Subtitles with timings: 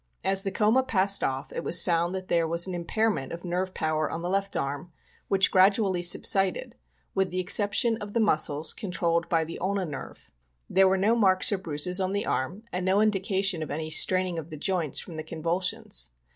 [0.23, 3.75] As the coma passed off, it was found that there was an impairment of nerve
[3.75, 4.91] power in the left arm,
[5.27, 6.73] which gradually subsided,
[7.13, 10.31] with the exception of the muscles controlled by the ulna nerve.
[10.67, 14.39] There were no marks or bruises on the arm and no indication of any straining
[14.39, 16.09] of the joints from the convulsions.